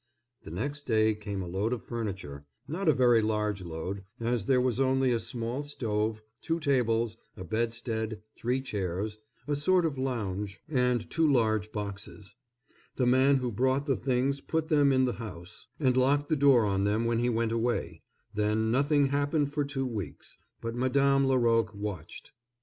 [0.43, 4.79] The next day came a load of furniture,—not a very large load, as there was
[4.79, 11.07] only a small stove, two tables, a bedstead, three chairs, a sort of lounge, and
[11.07, 12.35] two large boxes.
[12.95, 16.65] The man who brought the things put them in the house, and locked the door
[16.65, 18.01] on them when he went away;
[18.33, 22.31] then nothing happened for two weeks, but Madame Laroque watched.